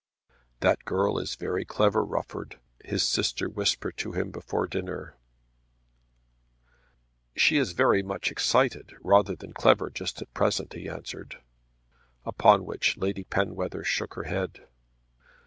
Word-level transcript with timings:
"That 0.61 0.83
girl 0.83 1.19
is 1.19 1.35
very 1.35 1.63
clever, 1.63 2.03
Rufford," 2.03 2.59
his 2.83 3.03
sister 3.07 3.47
whispered 3.47 3.97
to 3.97 4.13
him 4.13 4.31
before 4.31 4.65
dinner. 4.65 5.15
"She 7.35 7.57
is 7.57 7.73
very 7.73 8.01
much 8.01 8.31
excited 8.31 8.93
rather 9.01 9.35
than 9.35 9.53
clever 9.53 9.91
just 9.91 10.19
at 10.19 10.33
present," 10.33 10.73
he 10.73 10.89
answered; 10.89 11.37
upon 12.25 12.65
which 12.65 12.97
Lady 12.97 13.25
Penwether 13.25 13.83
shook 13.83 14.15
her 14.15 14.23
head. 14.23 14.67